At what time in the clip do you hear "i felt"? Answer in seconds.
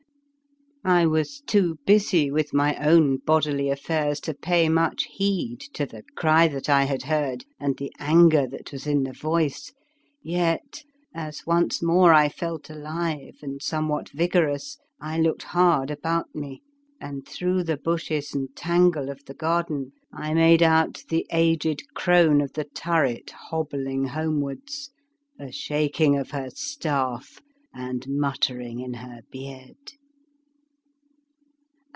12.15-12.67